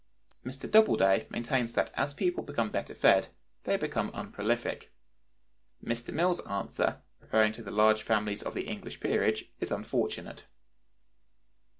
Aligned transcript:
(121) 0.41 0.49
Mr. 0.67 0.71
Doubleday 0.73 1.27
maintains 1.29 1.73
that, 1.73 1.91
as 1.93 2.15
people 2.15 2.43
become 2.43 2.71
better 2.71 2.95
fed, 2.95 3.27
they 3.65 3.77
become 3.77 4.11
unprolific. 4.13 4.87
Mr. 5.85 6.11
Mill's 6.11 6.39
answer, 6.47 7.03
referring 7.19 7.53
to 7.53 7.61
the 7.61 7.69
large 7.69 8.01
families 8.01 8.41
of 8.41 8.55
the 8.55 8.65
English 8.67 8.99
peerage, 8.99 9.51
is 9.59 9.69
unfortunate. 9.69 10.41